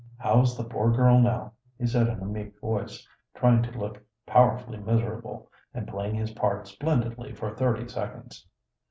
[0.17, 4.79] "How's the poor girl now?" he said in a meek voice, trying to look powerfully
[4.79, 8.47] miserable, and playing his part splendidly for thirty seconds.